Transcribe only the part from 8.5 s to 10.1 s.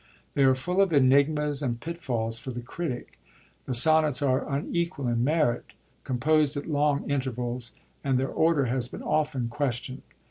has been often questiond.